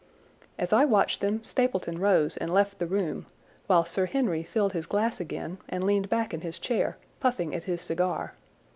[0.57, 3.27] As I watched them Stapleton rose and left the room,
[3.67, 7.65] while Sir Henry filled his glass again and leaned back in his chair, puffing at
[7.65, 8.33] his cigar.